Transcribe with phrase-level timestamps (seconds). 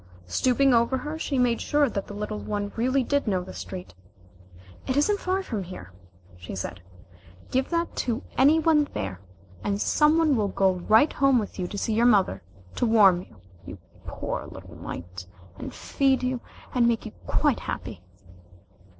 [0.25, 3.93] Stooping over her she made sure that the little one really did know the street.
[4.87, 5.91] "It isn't far from here,"
[6.37, 6.81] she said.
[7.51, 9.21] "Give that to any one there,
[9.63, 12.41] and somebody will go right home with you to see your mother,
[12.77, 13.77] to warm you, you
[14.07, 15.27] poor little mite,
[15.59, 16.41] and feed you,
[16.73, 18.01] and make you quite happy."